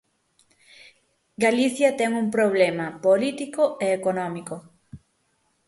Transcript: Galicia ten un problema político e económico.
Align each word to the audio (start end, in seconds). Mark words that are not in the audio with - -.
Galicia 1.45 1.89
ten 1.99 2.11
un 2.21 2.27
problema 2.35 2.85
político 3.05 3.63
e 3.85 3.87
económico. 3.99 4.55